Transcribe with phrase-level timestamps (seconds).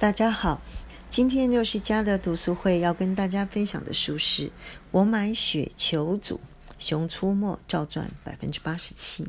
[0.00, 0.62] 大家好，
[1.10, 4.46] 今天六十家的读书会要跟大家分享的书是
[4.92, 6.40] 《我买雪球组
[6.78, 9.28] 《熊出没》照传百分之八十七。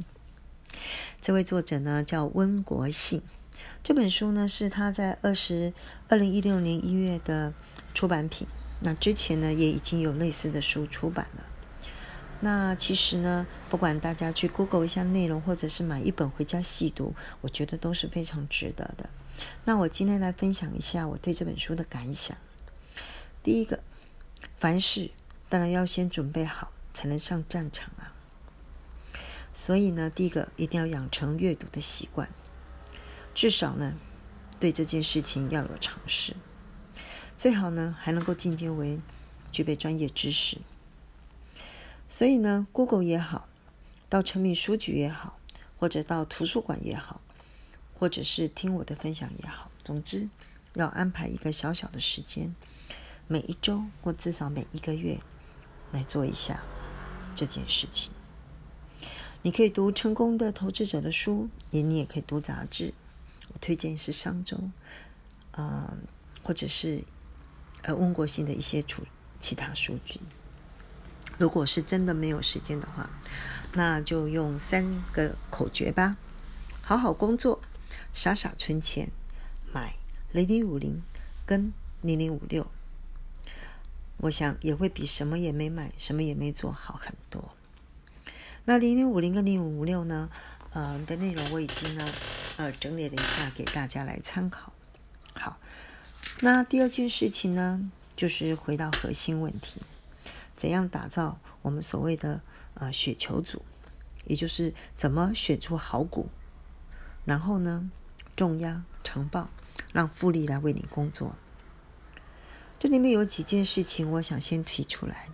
[1.22, 3.22] 这位作者呢叫温国信，
[3.84, 5.74] 这本书呢是他在二十
[6.08, 7.54] 二零一六年一月的
[7.94, 8.48] 出版品。
[8.80, 11.44] 那之前呢也已经有类似的书出版了。
[12.40, 19.10] 那其实呢，不管大家去 Google 一下内容，或者是买一本回家细读，我觉得都是非常值得的。
[19.66, 22.38] 那我今天来分享一下我对这本书的感想。
[23.44, 23.84] 第一个，
[24.58, 25.12] 凡事
[25.50, 28.14] 当然要先准备好，才能上战场啊。
[29.54, 32.30] 所以呢，第一个一定要养成阅读的习惯，
[33.34, 33.94] 至少呢，
[34.60, 36.36] 对这件事情要有尝试，
[37.38, 39.00] 最好呢还能够进阶为
[39.52, 40.58] 具备专业知识。
[42.08, 43.48] 所以呢，Google 也好，
[44.10, 45.38] 到成品书局也好，
[45.78, 47.22] 或者到图书馆也好。
[48.02, 50.28] 或者是听我的分享也好，总之
[50.74, 52.56] 要安排一个小小的时间，
[53.28, 55.20] 每一周或至少每一个月
[55.92, 56.64] 来做一下
[57.36, 58.12] 这件事情。
[59.44, 62.92] 你可以读成功的投资者的书，也你也可以读杂志。
[63.54, 64.58] 我推荐是商周，
[65.52, 65.96] 呃，
[66.42, 67.04] 或者是
[67.84, 69.04] 呃温国信的一些出
[69.40, 70.20] 其他数据。
[71.38, 73.08] 如果是真的没有时间的话，
[73.74, 76.18] 那就用三个口诀吧：
[76.82, 77.62] 好好工作。
[78.14, 79.10] 傻傻存钱，
[79.74, 79.96] 买
[80.32, 81.02] 零零五零
[81.46, 82.68] 跟零零五六，
[84.18, 87.56] 我想也会比什么也没买、什么也没做好很多。
[88.66, 90.30] 那零零五零跟零零五六呢？
[90.74, 92.10] 呃，的内容我已经呢，
[92.56, 94.72] 呃，整理了一下给大家来参考。
[95.34, 95.60] 好，
[96.40, 99.82] 那第二件事情呢，就是回到核心问题：
[100.56, 102.40] 怎样打造我们所谓的
[102.76, 103.62] 呃雪球组，
[104.24, 106.30] 也就是怎么选出好股。
[107.26, 107.90] 然后呢，
[108.36, 109.50] 重压长报，
[109.94, 111.36] 让复利来为你工作。
[112.80, 115.30] 这里面有几件事情，我想先提出来，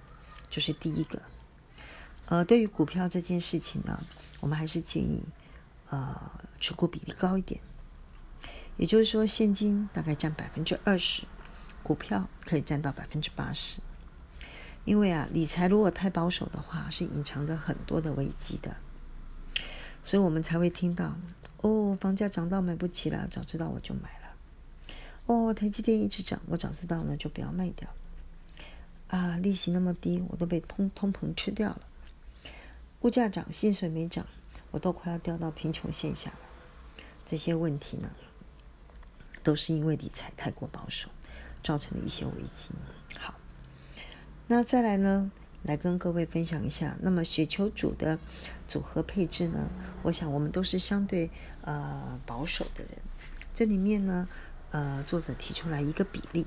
[0.49, 1.21] 就是第一个，
[2.25, 4.03] 呃，对于股票这件事情呢，
[4.41, 5.23] 我们还是建议，
[5.89, 7.61] 呃，持股比例高一点，
[8.75, 11.23] 也就是说，现金大概占百分之二十，
[11.81, 13.79] 股票可以占到百分之八十。
[14.83, 18.75] 因为啊，理财如果太保守的话，是隐藏着很多的危机的，
[20.07, 21.15] 所以我们才会听到。
[21.57, 24.33] 哦，房价涨到买不起了，早知道我就买了。
[25.25, 27.89] 哦，台积电一直涨，我早知道呢就不要卖掉。
[29.09, 31.81] 啊，利息那么低，我都被通通膨吃掉了。
[33.01, 34.25] 物价涨，薪水没涨，
[34.71, 36.39] 我都快要掉到贫穷线下了。
[37.25, 38.09] 这些问题呢，
[39.43, 41.09] 都是因为理财太过保守，
[41.61, 42.69] 造成的一些危机。
[43.19, 43.33] 好，
[44.47, 45.29] 那再来呢？
[45.63, 48.17] 来跟各位分享一下，那么雪球组的
[48.67, 49.69] 组合配置呢？
[50.03, 51.29] 我想我们都是相对
[51.61, 52.91] 呃保守的人。
[53.53, 54.29] 这里面呢，
[54.71, 56.45] 呃，作者提出来一个比例，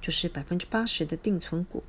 [0.00, 1.82] 就是百分之八十的定存股，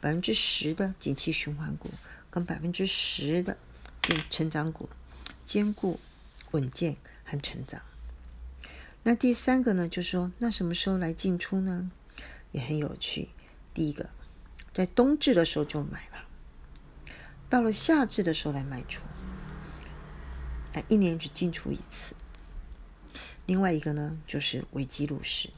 [0.00, 1.90] 百分之十的景气循环股，
[2.30, 3.58] 跟百分之十的
[4.30, 4.88] 成长股，
[5.44, 6.00] 兼顾
[6.52, 7.82] 稳健和成长。
[9.02, 11.90] 那第三个呢，就说，那什么时候来进出呢？
[12.52, 13.28] 也很有趣。
[13.74, 14.08] 第一个。
[14.72, 16.24] 在冬至的时候就买了，
[17.48, 19.02] 到了夏至的时候来卖出，
[20.72, 22.14] 但一年只进出一次。
[23.46, 25.50] 另外一个呢，就是危机入市。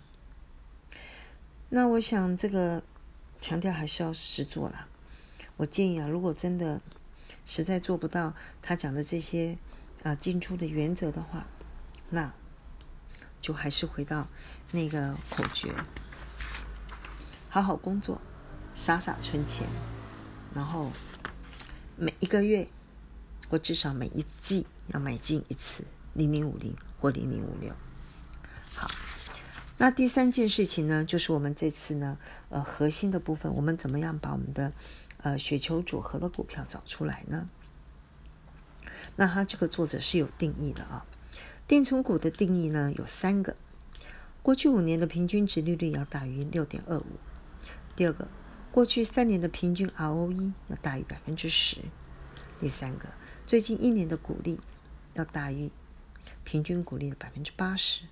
[1.69, 2.83] 那我想这个
[3.41, 4.89] 强调还是要实做啦。
[5.59, 6.81] 我建议啊，如果真的
[7.44, 9.59] 实在做不到他讲的这些
[10.03, 11.47] 啊进出的原则的话，
[12.09, 12.33] 那
[13.43, 14.27] 就还是回到
[14.71, 15.71] 那个口诀：
[17.50, 18.19] 好好工作。
[18.75, 19.66] 傻傻存钱，
[20.55, 20.91] 然后
[21.97, 22.66] 每一个月
[23.49, 25.84] 或至少每一季要买进一次
[26.15, 27.72] 零零五零或零零五六。
[28.75, 28.91] 好，
[29.77, 32.19] 那第三件事情呢，就是我们这次呢，
[32.49, 34.72] 呃，核心的部分，我们怎么样把我们的
[35.19, 37.49] 呃雪球组合的股票找出来呢？
[39.16, 41.05] 那他这个作者是有定义的啊，
[41.69, 43.55] 定存股的定义呢有三个：
[44.43, 47.05] 过去五年的平均值利率要大于六点二五；
[47.94, 48.26] 第二个。
[48.73, 51.77] 过去三年的平均 ROE 要大于百分之十。
[52.59, 53.11] 第三个，
[53.47, 54.59] 最近一年的股利
[55.13, 55.71] 要大于
[56.43, 58.05] 平均股利的百分之八十。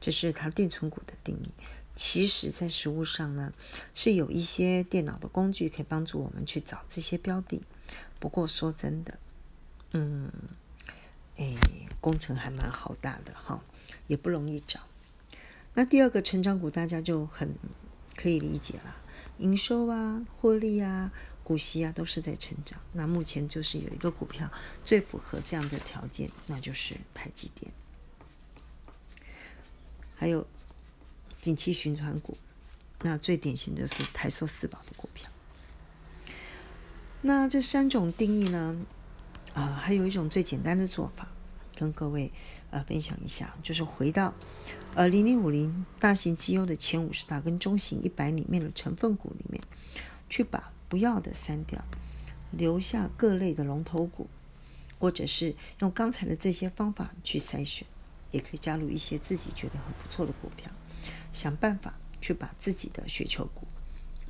[0.00, 1.50] 这是它定存股的定义。
[1.94, 3.52] 其实，在实物上呢，
[3.94, 7.62] 是有一些电脑的工具可以帮助我们去找这些标的。
[8.18, 9.18] 不过说真的，
[9.92, 10.32] 嗯，
[11.36, 11.54] 哎，
[12.00, 13.62] 工程还蛮浩大的哈，
[14.06, 14.80] 也不容易找。
[15.74, 17.54] 那第二个成长股，大家就很
[18.16, 18.96] 可以理解了。
[19.42, 21.12] 营收啊，获利啊，
[21.42, 22.80] 股息啊，都是在成长。
[22.92, 24.48] 那目前就是有一个股票
[24.84, 27.72] 最符合这样的条件，那就是台积电。
[30.14, 30.46] 还有
[31.40, 32.38] 景气循环股，
[33.00, 35.28] 那最典型的是台塑四宝的股票。
[37.22, 38.76] 那这三种定义呢，
[39.54, 41.32] 啊，还有一种最简单的做法，
[41.74, 42.30] 跟各位
[42.72, 44.34] 呃分享一下，就是回到
[44.96, 49.62] 呃零零五零大型绩优的前五十大跟中型一百里面的成分股里面，
[50.28, 51.84] 去把不要的删掉，
[52.50, 54.26] 留下各类的龙头股，
[54.98, 57.86] 或者是用刚才的这些方法去筛选，
[58.30, 60.70] 也可以加入一些自己觉得很不错的股票。
[61.32, 63.66] 想办法去把自己的雪球股，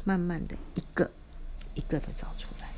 [0.04, 1.10] 慢慢的一个
[1.74, 2.68] 一个的找出来，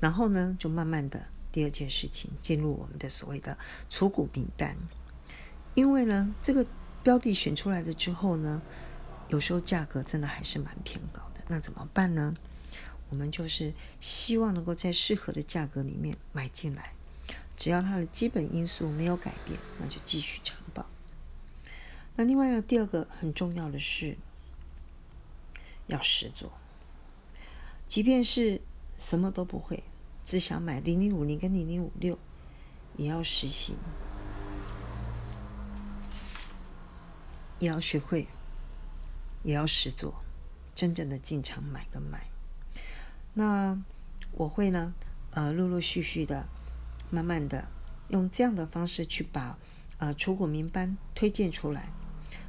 [0.00, 3.56] 然后呢，就慢慢的第二件事情进入我们的所谓的
[3.88, 4.76] 除股名单，
[5.74, 6.66] 因为呢，这个
[7.04, 8.60] 标的选出来了之后呢，
[9.28, 12.34] 有时候价格真的还是蛮偏高的，那怎么办呢？
[13.08, 16.92] 我们就是希望能够在适合的价格里面买进来，
[17.56, 20.84] 只要它的基本因素没有改变，那就继续长保。
[22.16, 24.16] 那另外呢第二个很重要的是，
[25.86, 26.50] 要实做。
[27.86, 28.60] 即便是
[28.98, 29.84] 什么都不会，
[30.24, 32.18] 只想买零零五零跟零零五六，
[32.96, 33.76] 也要实行，
[37.58, 38.26] 也要学会，
[39.42, 40.22] 也要实做，
[40.74, 42.26] 真正的进场买跟卖。
[43.34, 43.78] 那
[44.32, 44.94] 我会呢，
[45.32, 46.48] 呃，陆陆续续的，
[47.10, 47.68] 慢慢的
[48.08, 49.58] 用这样的方式去把
[49.98, 51.90] 呃出股名单推荐出来。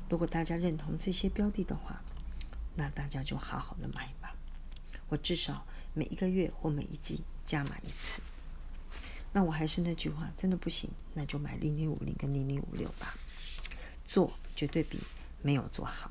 [0.10, 2.02] 如果大家认同这些标的的话，
[2.76, 4.36] 那大家就好好的买吧。
[5.10, 8.22] 我至少每一个月或每一季加码一次。
[9.32, 13.16] 那我还是那句话，真的不行，那就买零零五零跟零零五六吧。
[14.04, 15.00] 做绝对比
[15.42, 16.10] 没有做好。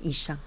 [0.00, 0.38] 以上。